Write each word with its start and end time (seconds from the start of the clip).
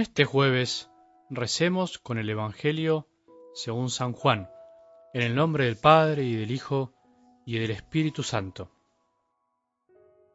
Este 0.00 0.24
jueves 0.24 0.88
recemos 1.28 1.98
con 1.98 2.16
el 2.16 2.30
Evangelio 2.30 3.06
según 3.52 3.90
San 3.90 4.14
Juan, 4.14 4.48
en 5.12 5.20
el 5.20 5.34
nombre 5.34 5.66
del 5.66 5.76
Padre 5.76 6.24
y 6.24 6.36
del 6.36 6.52
Hijo 6.52 6.94
y 7.44 7.58
del 7.58 7.70
Espíritu 7.70 8.22
Santo. 8.22 8.72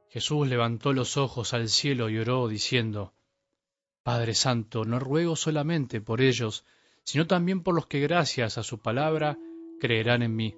Jesús 0.10 0.48
levantó 0.48 0.94
los 0.94 1.18
ojos 1.18 1.56
al 1.56 1.68
cielo 1.70 2.12
y 2.12 2.20
oró 2.20 2.48
diciendo, 2.48 3.16
Padre 4.04 4.36
Santo, 4.36 4.86
no 4.86 5.00
ruego 5.00 5.36
solamente 5.36 6.00
por 6.00 6.22
ellos, 6.22 6.64
sino 7.04 7.26
también 7.26 7.64
por 7.64 7.74
los 7.74 7.88
que 7.88 8.02
gracias 8.02 8.60
a 8.60 8.64
su 8.64 8.84
palabra 8.84 9.40
creerán 9.80 10.22
en 10.22 10.36
mí. 10.36 10.56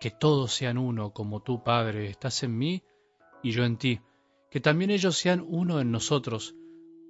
Que 0.00 0.10
todos 0.10 0.54
sean 0.54 0.78
uno 0.78 1.12
como 1.12 1.42
tú, 1.42 1.62
Padre, 1.62 2.08
estás 2.08 2.42
en 2.44 2.56
mí 2.56 2.82
y 3.42 3.50
yo 3.50 3.66
en 3.66 3.76
ti, 3.76 4.00
que 4.50 4.60
también 4.60 4.90
ellos 4.90 5.18
sean 5.18 5.44
uno 5.46 5.80
en 5.80 5.90
nosotros, 5.90 6.54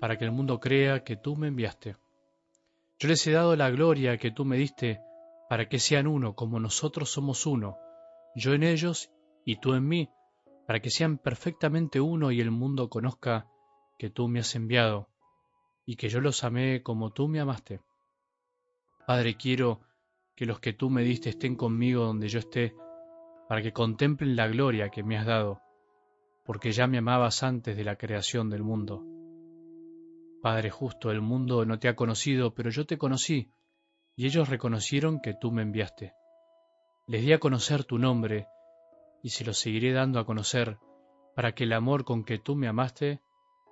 para 0.02 0.18
que 0.18 0.24
el 0.24 0.32
mundo 0.32 0.58
crea 0.58 1.04
que 1.04 1.16
tú 1.16 1.36
me 1.36 1.46
enviaste. 1.46 1.94
Yo 2.98 3.08
les 3.08 3.24
he 3.24 3.30
dado 3.30 3.54
la 3.54 3.70
gloria 3.70 4.18
que 4.18 4.32
tú 4.32 4.44
me 4.44 4.56
diste, 4.56 5.00
para 5.48 5.68
que 5.68 5.78
sean 5.78 6.08
uno 6.08 6.34
como 6.34 6.58
nosotros 6.58 7.08
somos 7.12 7.46
uno, 7.46 7.78
yo 8.34 8.52
en 8.52 8.64
ellos 8.64 9.12
y 9.44 9.60
tú 9.60 9.74
en 9.74 9.86
mí, 9.86 10.10
para 10.66 10.80
que 10.80 10.90
sean 10.90 11.18
perfectamente 11.18 12.00
uno 12.00 12.32
y 12.32 12.40
el 12.40 12.50
mundo 12.50 12.88
conozca 12.88 13.46
que 13.96 14.10
tú 14.10 14.26
me 14.26 14.40
has 14.40 14.56
enviado, 14.56 15.08
y 15.86 15.94
que 15.94 16.08
yo 16.08 16.20
los 16.20 16.42
amé 16.42 16.82
como 16.82 17.12
tú 17.12 17.28
me 17.28 17.38
amaste. 17.38 17.80
Padre, 19.06 19.36
quiero 19.36 19.82
que 20.34 20.46
los 20.46 20.58
que 20.58 20.72
tú 20.72 20.90
me 20.90 21.04
diste 21.04 21.28
estén 21.28 21.54
conmigo 21.54 22.06
donde 22.06 22.26
yo 22.26 22.40
esté, 22.40 22.74
para 23.48 23.62
que 23.62 23.72
contemplen 23.72 24.34
la 24.34 24.48
gloria 24.48 24.90
que 24.90 25.04
me 25.04 25.16
has 25.16 25.26
dado, 25.26 25.60
porque 26.44 26.72
ya 26.72 26.88
me 26.88 26.98
amabas 26.98 27.44
antes 27.44 27.76
de 27.76 27.84
la 27.84 27.94
creación 27.94 28.50
del 28.50 28.64
mundo. 28.64 29.11
Padre 30.42 30.70
justo, 30.70 31.12
el 31.12 31.20
mundo 31.20 31.64
no 31.64 31.78
te 31.78 31.88
ha 31.88 31.94
conocido, 31.94 32.52
pero 32.52 32.68
yo 32.68 32.84
te 32.84 32.98
conocí, 32.98 33.52
y 34.16 34.26
ellos 34.26 34.48
reconocieron 34.48 35.20
que 35.20 35.34
tú 35.34 35.52
me 35.52 35.62
enviaste. 35.62 36.14
Les 37.06 37.22
di 37.22 37.32
a 37.32 37.38
conocer 37.38 37.84
tu 37.84 37.96
nombre, 37.96 38.48
y 39.22 39.30
se 39.30 39.44
lo 39.44 39.54
seguiré 39.54 39.92
dando 39.92 40.18
a 40.18 40.26
conocer, 40.26 40.78
para 41.36 41.54
que 41.54 41.62
el 41.62 41.72
amor 41.72 42.04
con 42.04 42.24
que 42.24 42.40
tú 42.40 42.56
me 42.56 42.66
amaste 42.66 43.20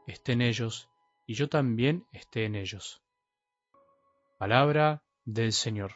esté 0.07 0.33
en 0.33 0.43
ellos, 0.43 0.89
y 1.27 1.35
yo 1.35 1.49
también 1.49 2.07
esté 2.13 2.45
en 2.45 2.55
ellos. 2.55 3.03
Palabra 4.39 5.03
del 5.25 5.53
Señor. 5.53 5.93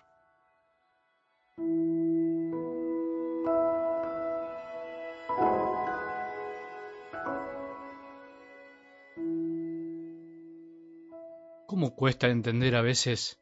¿Cómo 11.67 11.95
cuesta 11.95 12.29
entender 12.29 12.77
a 12.77 12.83
veces 12.83 13.41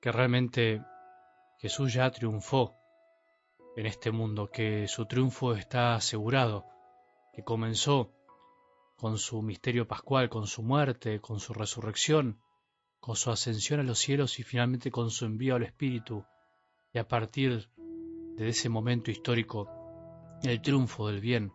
que 0.00 0.12
realmente 0.12 0.82
Jesús 1.58 1.94
ya 1.94 2.10
triunfó 2.10 2.74
en 3.74 3.86
este 3.86 4.10
mundo, 4.10 4.50
que 4.50 4.86
su 4.86 5.06
triunfo 5.06 5.54
está 5.54 5.94
asegurado, 5.94 6.66
que 7.32 7.42
comenzó 7.42 8.12
con 8.96 9.16
su 9.16 9.40
misterio 9.40 9.88
pascual, 9.88 10.28
con 10.28 10.46
su 10.46 10.62
muerte, 10.62 11.20
con 11.20 11.40
su 11.40 11.54
resurrección, 11.54 12.38
con 13.00 13.16
su 13.16 13.30
ascensión 13.30 13.80
a 13.80 13.84
los 13.84 13.98
cielos 13.98 14.38
y 14.38 14.42
finalmente 14.42 14.90
con 14.90 15.10
su 15.10 15.24
envío 15.24 15.54
al 15.54 15.62
Espíritu, 15.62 16.26
y 16.92 16.98
a 16.98 17.08
partir 17.08 17.70
de 18.36 18.48
ese 18.48 18.68
momento 18.68 19.10
histórico, 19.10 19.70
el 20.42 20.60
triunfo 20.60 21.08
del 21.08 21.20
bien 21.20 21.52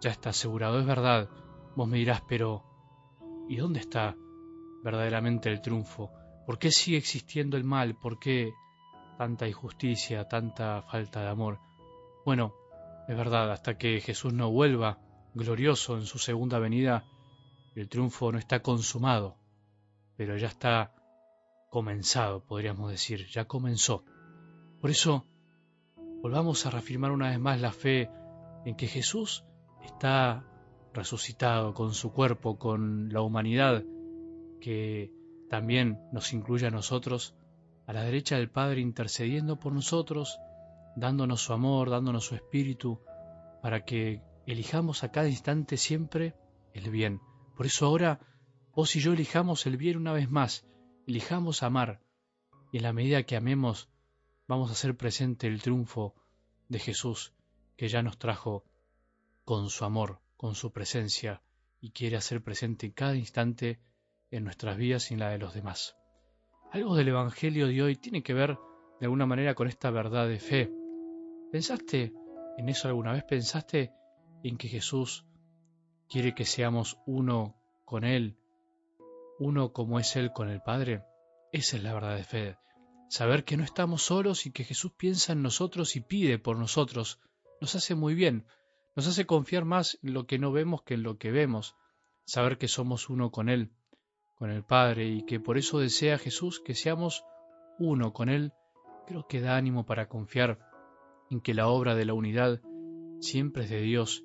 ya 0.00 0.10
está 0.10 0.30
asegurado. 0.30 0.78
Es 0.78 0.86
verdad, 0.86 1.30
vos 1.74 1.88
me 1.88 1.98
dirás, 1.98 2.22
pero 2.28 2.64
¿y 3.48 3.56
dónde 3.56 3.80
está 3.80 4.16
verdaderamente 4.82 5.50
el 5.50 5.60
triunfo? 5.60 6.12
¿Por 6.46 6.58
qué 6.58 6.70
sigue 6.70 6.98
existiendo 6.98 7.56
el 7.56 7.64
mal? 7.64 7.94
¿Por 7.94 8.18
qué 8.18 8.52
tanta 9.16 9.46
injusticia, 9.46 10.28
tanta 10.28 10.82
falta 10.82 11.22
de 11.22 11.28
amor? 11.28 11.60
Bueno, 12.24 12.54
es 13.08 13.16
verdad, 13.16 13.50
hasta 13.52 13.78
que 13.78 14.00
Jesús 14.00 14.32
no 14.32 14.50
vuelva 14.50 14.98
glorioso 15.34 15.96
en 15.96 16.04
su 16.04 16.18
segunda 16.18 16.58
venida, 16.58 17.04
el 17.74 17.88
triunfo 17.88 18.32
no 18.32 18.38
está 18.38 18.60
consumado, 18.60 19.36
pero 20.16 20.36
ya 20.36 20.48
está 20.48 20.94
comenzado, 21.70 22.44
podríamos 22.44 22.90
decir, 22.90 23.26
ya 23.28 23.46
comenzó. 23.46 24.04
Por 24.80 24.90
eso, 24.90 25.26
volvamos 26.20 26.66
a 26.66 26.70
reafirmar 26.70 27.12
una 27.12 27.30
vez 27.30 27.38
más 27.38 27.60
la 27.60 27.72
fe 27.72 28.10
en 28.64 28.76
que 28.76 28.88
Jesús 28.88 29.44
está 29.82 30.44
resucitado 30.92 31.72
con 31.72 31.94
su 31.94 32.12
cuerpo, 32.12 32.58
con 32.58 33.12
la 33.12 33.22
humanidad, 33.22 33.84
que 34.62 35.12
también 35.50 35.98
nos 36.12 36.32
incluye 36.32 36.66
a 36.66 36.70
nosotros, 36.70 37.34
a 37.86 37.92
la 37.92 38.04
derecha 38.04 38.36
del 38.36 38.48
Padre 38.48 38.80
intercediendo 38.80 39.58
por 39.58 39.72
nosotros, 39.72 40.38
dándonos 40.96 41.42
su 41.42 41.52
amor, 41.52 41.90
dándonos 41.90 42.24
su 42.24 42.36
espíritu, 42.36 43.00
para 43.60 43.84
que 43.84 44.22
elijamos 44.46 45.02
a 45.02 45.10
cada 45.10 45.28
instante 45.28 45.76
siempre 45.76 46.36
el 46.74 46.90
bien. 46.90 47.20
Por 47.56 47.66
eso 47.66 47.86
ahora 47.86 48.20
vos 48.72 48.94
y 48.94 49.00
yo 49.00 49.12
elijamos 49.12 49.66
el 49.66 49.76
bien 49.76 49.98
una 49.98 50.12
vez 50.12 50.30
más, 50.30 50.64
elijamos 51.08 51.64
amar, 51.64 52.00
y 52.70 52.76
en 52.76 52.84
la 52.84 52.92
medida 52.92 53.24
que 53.24 53.36
amemos 53.36 53.90
vamos 54.46 54.70
a 54.70 54.74
hacer 54.74 54.96
presente 54.96 55.48
el 55.48 55.60
triunfo 55.60 56.14
de 56.68 56.78
Jesús, 56.78 57.34
que 57.76 57.88
ya 57.88 58.02
nos 58.02 58.16
trajo 58.16 58.64
con 59.44 59.70
su 59.70 59.84
amor, 59.84 60.20
con 60.36 60.54
su 60.54 60.70
presencia, 60.70 61.42
y 61.80 61.90
quiere 61.90 62.16
hacer 62.16 62.44
presente 62.44 62.86
en 62.86 62.92
cada 62.92 63.16
instante 63.16 63.80
en 64.32 64.44
nuestras 64.44 64.76
vidas 64.78 65.10
y 65.10 65.14
en 65.14 65.20
la 65.20 65.28
de 65.28 65.38
los 65.38 65.54
demás. 65.54 65.94
Algo 66.72 66.96
del 66.96 67.08
Evangelio 67.08 67.68
de 67.68 67.82
hoy 67.82 67.96
tiene 67.96 68.22
que 68.22 68.32
ver 68.32 68.58
de 68.98 69.06
alguna 69.06 69.26
manera 69.26 69.54
con 69.54 69.68
esta 69.68 69.90
verdad 69.90 70.26
de 70.26 70.40
fe. 70.40 70.72
¿Pensaste 71.52 72.14
en 72.56 72.68
eso 72.68 72.88
alguna 72.88 73.12
vez? 73.12 73.24
¿Pensaste 73.24 73.92
en 74.42 74.56
que 74.56 74.68
Jesús 74.68 75.26
quiere 76.08 76.34
que 76.34 76.46
seamos 76.46 76.98
uno 77.06 77.60
con 77.84 78.04
Él, 78.04 78.38
uno 79.38 79.72
como 79.74 80.00
es 80.00 80.16
Él 80.16 80.32
con 80.32 80.48
el 80.48 80.62
Padre? 80.62 81.04
Esa 81.52 81.76
es 81.76 81.82
la 81.82 81.92
verdad 81.92 82.16
de 82.16 82.24
fe. 82.24 82.56
Saber 83.10 83.44
que 83.44 83.58
no 83.58 83.64
estamos 83.64 84.02
solos 84.02 84.46
y 84.46 84.50
que 84.50 84.64
Jesús 84.64 84.92
piensa 84.96 85.34
en 85.34 85.42
nosotros 85.42 85.94
y 85.94 86.00
pide 86.00 86.38
por 86.38 86.56
nosotros 86.56 87.20
nos 87.60 87.74
hace 87.74 87.94
muy 87.94 88.14
bien, 88.14 88.46
nos 88.96 89.06
hace 89.06 89.26
confiar 89.26 89.66
más 89.66 89.98
en 90.02 90.14
lo 90.14 90.26
que 90.26 90.38
no 90.38 90.52
vemos 90.52 90.82
que 90.82 90.94
en 90.94 91.02
lo 91.02 91.18
que 91.18 91.30
vemos, 91.30 91.76
saber 92.24 92.56
que 92.56 92.66
somos 92.66 93.10
uno 93.10 93.30
con 93.30 93.50
Él 93.50 93.70
con 94.42 94.50
el 94.50 94.64
Padre 94.64 95.06
y 95.06 95.22
que 95.22 95.38
por 95.38 95.56
eso 95.56 95.78
desea 95.78 96.18
Jesús 96.18 96.58
que 96.58 96.74
seamos 96.74 97.24
uno 97.78 98.12
con 98.12 98.28
Él, 98.28 98.52
creo 99.06 99.28
que 99.28 99.40
da 99.40 99.56
ánimo 99.56 99.86
para 99.86 100.08
confiar 100.08 100.58
en 101.30 101.40
que 101.40 101.54
la 101.54 101.68
obra 101.68 101.94
de 101.94 102.04
la 102.04 102.14
unidad 102.14 102.60
siempre 103.20 103.62
es 103.62 103.70
de 103.70 103.80
Dios 103.82 104.24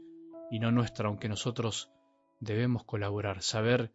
y 0.50 0.58
no 0.58 0.72
nuestra, 0.72 1.08
aunque 1.08 1.30
nosotros 1.30 1.92
debemos 2.40 2.84
colaborar, 2.84 3.44
saber 3.44 3.94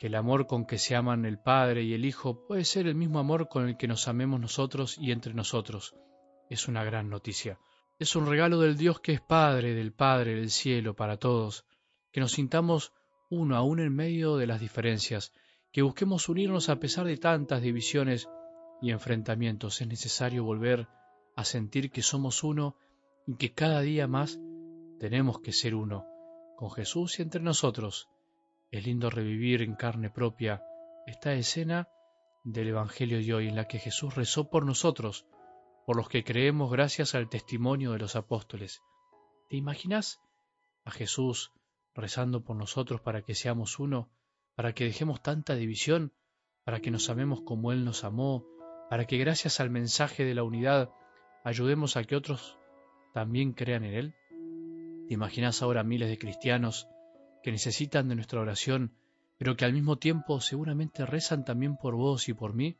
que 0.00 0.08
el 0.08 0.16
amor 0.16 0.48
con 0.48 0.66
que 0.66 0.76
se 0.76 0.96
aman 0.96 1.24
el 1.24 1.38
Padre 1.38 1.84
y 1.84 1.94
el 1.94 2.04
Hijo 2.04 2.44
puede 2.44 2.64
ser 2.64 2.88
el 2.88 2.96
mismo 2.96 3.20
amor 3.20 3.48
con 3.48 3.68
el 3.68 3.76
que 3.76 3.86
nos 3.86 4.08
amemos 4.08 4.40
nosotros 4.40 4.98
y 4.98 5.12
entre 5.12 5.34
nosotros. 5.34 5.94
Es 6.50 6.66
una 6.66 6.82
gran 6.82 7.10
noticia. 7.10 7.60
Es 8.00 8.16
un 8.16 8.26
regalo 8.26 8.58
del 8.58 8.76
Dios 8.76 8.98
que 8.98 9.12
es 9.12 9.20
Padre, 9.20 9.74
del 9.74 9.92
Padre 9.92 10.34
del 10.34 10.50
cielo 10.50 10.96
para 10.96 11.16
todos, 11.16 11.64
que 12.10 12.18
nos 12.18 12.32
sintamos 12.32 12.92
uno 13.30 13.56
aún 13.56 13.80
en 13.80 13.94
medio 13.94 14.36
de 14.36 14.46
las 14.46 14.60
diferencias, 14.60 15.32
que 15.72 15.82
busquemos 15.82 16.28
unirnos 16.28 16.68
a 16.68 16.80
pesar 16.80 17.06
de 17.06 17.16
tantas 17.16 17.62
divisiones 17.62 18.28
y 18.80 18.90
enfrentamientos. 18.90 19.80
Es 19.80 19.86
necesario 19.86 20.44
volver 20.44 20.88
a 21.36 21.44
sentir 21.44 21.90
que 21.90 22.02
somos 22.02 22.42
uno 22.42 22.76
y 23.26 23.36
que 23.36 23.52
cada 23.52 23.80
día 23.80 24.06
más 24.06 24.38
tenemos 24.98 25.40
que 25.40 25.52
ser 25.52 25.74
uno, 25.74 26.06
con 26.56 26.70
Jesús 26.70 27.18
y 27.18 27.22
entre 27.22 27.42
nosotros. 27.42 28.08
Es 28.70 28.84
lindo 28.84 29.10
revivir 29.10 29.62
en 29.62 29.74
carne 29.74 30.10
propia 30.10 30.62
esta 31.06 31.34
escena 31.34 31.88
del 32.44 32.68
Evangelio 32.68 33.18
de 33.18 33.34
hoy 33.34 33.48
en 33.48 33.56
la 33.56 33.66
que 33.66 33.78
Jesús 33.78 34.14
rezó 34.14 34.50
por 34.50 34.64
nosotros, 34.64 35.26
por 35.86 35.96
los 35.96 36.08
que 36.08 36.24
creemos 36.24 36.70
gracias 36.70 37.14
al 37.14 37.28
testimonio 37.28 37.92
de 37.92 37.98
los 37.98 38.16
apóstoles. 38.16 38.82
¿Te 39.48 39.56
imaginas 39.56 40.20
a 40.84 40.90
Jesús 40.90 41.52
rezando 41.98 42.44
por 42.44 42.56
nosotros 42.56 43.00
para 43.00 43.22
que 43.22 43.34
seamos 43.34 43.78
uno, 43.78 44.08
para 44.54 44.72
que 44.72 44.84
dejemos 44.84 45.20
tanta 45.20 45.54
división, 45.54 46.12
para 46.64 46.80
que 46.80 46.90
nos 46.90 47.10
amemos 47.10 47.42
como 47.42 47.72
Él 47.72 47.84
nos 47.84 48.04
amó, 48.04 48.46
para 48.88 49.06
que 49.06 49.18
gracias 49.18 49.60
al 49.60 49.70
mensaje 49.70 50.24
de 50.24 50.34
la 50.34 50.44
unidad 50.44 50.90
ayudemos 51.44 51.96
a 51.96 52.04
que 52.04 52.16
otros 52.16 52.58
también 53.12 53.52
crean 53.52 53.84
en 53.84 53.94
Él? 53.94 54.14
¿Te 55.08 55.14
imaginas 55.14 55.62
ahora 55.62 55.82
miles 55.82 56.08
de 56.08 56.18
cristianos 56.18 56.88
que 57.42 57.50
necesitan 57.50 58.08
de 58.08 58.14
nuestra 58.14 58.40
oración, 58.40 58.94
pero 59.36 59.56
que 59.56 59.64
al 59.64 59.72
mismo 59.72 59.98
tiempo 59.98 60.40
seguramente 60.40 61.04
rezan 61.04 61.44
también 61.44 61.76
por 61.76 61.96
vos 61.96 62.28
y 62.28 62.34
por 62.34 62.54
mí? 62.54 62.78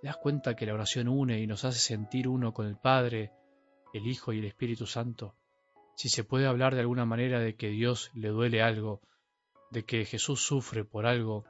¿Te 0.00 0.08
das 0.08 0.16
cuenta 0.16 0.56
que 0.56 0.66
la 0.66 0.74
oración 0.74 1.08
une 1.08 1.40
y 1.40 1.46
nos 1.46 1.64
hace 1.64 1.78
sentir 1.78 2.28
uno 2.28 2.52
con 2.52 2.66
el 2.66 2.76
Padre, 2.76 3.32
el 3.92 4.06
Hijo 4.06 4.32
y 4.32 4.40
el 4.40 4.46
Espíritu 4.46 4.86
Santo? 4.86 5.36
Si 5.96 6.10
se 6.10 6.24
puede 6.24 6.46
hablar 6.46 6.74
de 6.74 6.82
alguna 6.82 7.06
manera 7.06 7.40
de 7.40 7.56
que 7.56 7.70
Dios 7.70 8.10
le 8.14 8.28
duele 8.28 8.62
algo, 8.62 9.00
de 9.70 9.84
que 9.84 10.04
Jesús 10.04 10.46
sufre 10.46 10.84
por 10.84 11.06
algo, 11.06 11.44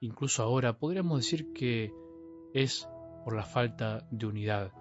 incluso 0.00 0.42
ahora, 0.42 0.78
podríamos 0.78 1.20
decir 1.20 1.52
que 1.52 1.92
es 2.52 2.88
por 3.24 3.36
la 3.36 3.44
falta 3.44 4.06
de 4.10 4.26
unidad, 4.26 4.72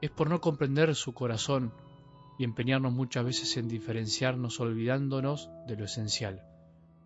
es 0.00 0.10
por 0.10 0.30
no 0.30 0.40
comprender 0.40 0.94
su 0.94 1.12
corazón 1.12 1.74
y 2.38 2.44
empeñarnos 2.44 2.94
muchas 2.94 3.26
veces 3.26 3.56
en 3.58 3.68
diferenciarnos 3.68 4.58
olvidándonos 4.58 5.50
de 5.66 5.76
lo 5.76 5.84
esencial. 5.84 6.42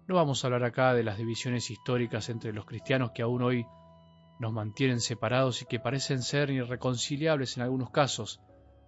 No 0.06 0.15
vamos 0.15 0.43
a 0.43 0.47
hablar 0.47 0.62
acá 0.62 0.94
de 0.94 1.03
las 1.03 1.19
divisiones 1.19 1.69
históricas 1.69 2.29
entre 2.29 2.53
los 2.53 2.65
cristianos 2.65 3.11
que 3.11 3.23
aún 3.23 3.43
hoy 3.43 3.67
nos 4.38 4.53
mantienen 4.53 5.00
separados 5.00 5.62
y 5.62 5.67
que 5.67 5.81
parecen 5.81 6.23
ser 6.23 6.50
irreconciliables 6.50 7.56
en 7.56 7.65
algunos 7.65 7.91
casos, 7.91 8.41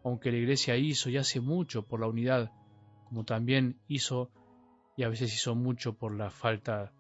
aunque 0.05 0.31
la 0.31 0.39
Iglesia 0.39 0.77
hizo 0.77 1.11
y 1.11 1.17
hace 1.17 1.41
mucho 1.41 1.87
por 1.87 2.01
la 2.01 2.07
unidad, 2.07 2.51
como 3.09 3.25
también 3.25 3.79
hizo 3.89 4.31
y 4.97 5.03
a 5.03 5.09
veces 5.09 5.35
hizo 5.35 5.55
mucho 5.55 5.95
por 5.95 6.15
la 6.15 6.31
falta 6.31 6.93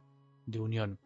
de 0.46 0.58
unión, 0.58 0.98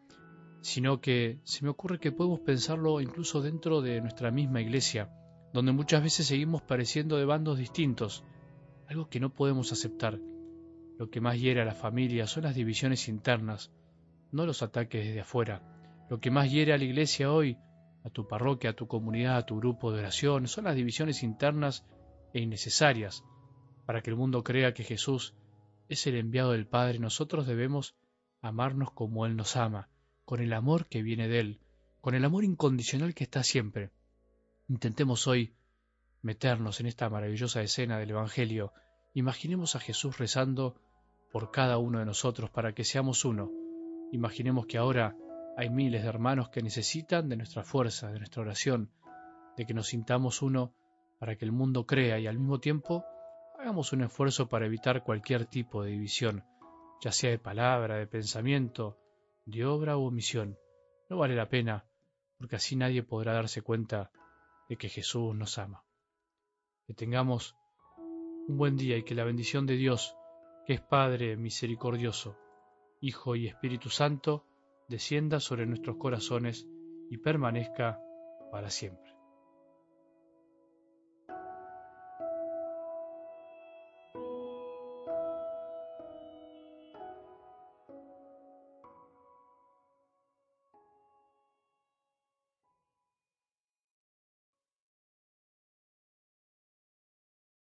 sino 0.61 1.01
que 1.01 1.39
se 1.43 1.63
me 1.63 1.69
ocurre 1.69 1.99
que 1.99 2.11
podemos 2.11 2.39
pensarlo 2.39 3.01
incluso 3.01 3.41
dentro 3.41 3.81
de 3.81 4.01
nuestra 4.01 4.31
misma 4.31 4.61
Iglesia, 4.61 5.09
donde 5.53 5.71
muchas 5.71 6.01
veces 6.03 6.27
seguimos 6.27 6.61
pareciendo 6.61 7.17
de 7.17 7.25
bandos 7.25 7.57
distintos, 7.57 8.23
algo 8.87 9.09
que 9.09 9.19
no 9.19 9.33
podemos 9.33 9.71
aceptar. 9.71 10.19
Lo 10.97 11.09
que 11.09 11.21
más 11.21 11.39
hiere 11.39 11.61
a 11.61 11.65
la 11.65 11.75
familia 11.75 12.27
son 12.27 12.43
las 12.43 12.55
divisiones 12.55 13.07
internas, 13.09 13.71
no 14.31 14.45
los 14.45 14.63
ataques 14.63 15.05
desde 15.05 15.21
afuera. 15.21 15.61
Lo 16.09 16.19
que 16.19 16.31
más 16.31 16.51
hiere 16.51 16.73
a 16.73 16.77
la 16.77 16.83
iglesia 16.83 17.31
hoy, 17.31 17.57
a 18.05 18.11
tu 18.11 18.27
parroquia, 18.27 18.69
a 18.69 18.75
tu 18.75 18.87
comunidad, 18.87 19.37
a 19.37 19.45
tu 19.45 19.57
grupo 19.57 19.91
de 19.91 19.99
oración, 19.99 20.47
son 20.47 20.65
las 20.65 20.75
divisiones 20.75 21.23
internas 21.23 21.87
e 22.33 22.39
innecesarias. 22.39 23.23
Para 23.87 24.01
que 24.01 24.11
el 24.11 24.15
mundo 24.15 24.43
crea 24.43 24.75
que 24.75 24.83
Jesús 24.83 25.33
es 25.89 26.05
el 26.05 26.15
enviado 26.15 26.51
del 26.51 26.67
Padre, 26.67 26.99
nosotros 26.99 27.47
debemos 27.47 27.95
amarnos 28.41 28.91
como 28.91 29.25
Él 29.25 29.35
nos 29.35 29.55
ama, 29.55 29.89
con 30.23 30.39
el 30.39 30.53
amor 30.53 30.87
que 30.87 31.01
viene 31.01 31.27
de 31.27 31.39
Él, 31.39 31.59
con 31.99 32.13
el 32.13 32.23
amor 32.23 32.43
incondicional 32.43 33.15
que 33.15 33.23
está 33.23 33.43
siempre. 33.43 33.89
Intentemos 34.67 35.25
hoy 35.25 35.55
meternos 36.21 36.79
en 36.79 36.85
esta 36.85 37.09
maravillosa 37.09 37.63
escena 37.63 37.97
del 37.97 38.11
Evangelio. 38.11 38.71
Imaginemos 39.15 39.75
a 39.75 39.79
Jesús 39.79 40.19
rezando 40.19 40.79
por 41.31 41.49
cada 41.49 41.79
uno 41.79 41.99
de 41.99 42.05
nosotros 42.05 42.51
para 42.51 42.73
que 42.73 42.83
seamos 42.83 43.25
uno. 43.25 43.51
Imaginemos 44.11 44.67
que 44.67 44.77
ahora 44.77 45.15
hay 45.57 45.69
miles 45.69 46.03
de 46.03 46.09
hermanos 46.09 46.49
que 46.49 46.61
necesitan 46.61 47.29
de 47.29 47.37
nuestra 47.37 47.63
fuerza, 47.63 48.11
de 48.11 48.19
nuestra 48.19 48.41
oración, 48.41 48.91
de 49.55 49.65
que 49.65 49.73
nos 49.73 49.87
sintamos 49.87 50.41
uno 50.41 50.73
para 51.19 51.37
que 51.37 51.45
el 51.45 51.51
mundo 51.51 51.85
crea 51.85 52.19
y 52.19 52.27
al 52.27 52.37
mismo 52.37 52.59
tiempo 52.59 53.05
hagamos 53.57 53.93
un 53.93 54.03
esfuerzo 54.03 54.49
para 54.49 54.65
evitar 54.65 55.03
cualquier 55.03 55.45
tipo 55.45 55.83
de 55.83 55.91
división, 55.91 56.43
ya 57.01 57.11
sea 57.11 57.29
de 57.29 57.39
palabra, 57.39 57.95
de 57.95 58.07
pensamiento, 58.07 58.99
de 59.45 59.65
obra 59.65 59.97
u 59.97 60.05
omisión. 60.05 60.57
No 61.09 61.17
vale 61.17 61.35
la 61.35 61.47
pena, 61.47 61.85
porque 62.37 62.57
así 62.57 62.75
nadie 62.75 63.03
podrá 63.03 63.33
darse 63.33 63.61
cuenta 63.61 64.11
de 64.67 64.75
que 64.75 64.89
Jesús 64.89 65.33
nos 65.35 65.57
ama. 65.57 65.85
Que 66.85 66.93
tengamos 66.93 67.55
un 68.47 68.57
buen 68.57 68.75
día 68.75 68.97
y 68.97 69.03
que 69.03 69.15
la 69.15 69.23
bendición 69.23 69.65
de 69.65 69.75
Dios, 69.75 70.17
que 70.65 70.73
es 70.73 70.81
Padre 70.81 71.37
misericordioso, 71.37 72.37
Hijo 72.99 73.35
y 73.35 73.47
Espíritu 73.47 73.89
Santo, 73.89 74.45
descienda 74.87 75.39
sobre 75.39 75.65
nuestros 75.65 75.97
corazones 75.97 76.67
y 77.09 77.17
permanezca 77.17 77.99
para 78.51 78.69
siempre. 78.69 79.14